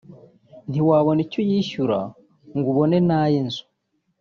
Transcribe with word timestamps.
“Ntiwabona 0.69 1.19
icyo 1.25 1.39
uyishyura 1.43 1.99
ngo 2.57 2.67
ubone 2.73 2.97
n’ayi 3.07 3.39
nzu 3.45 3.63